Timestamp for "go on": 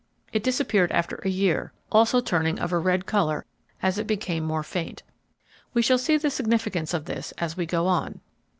7.67-8.19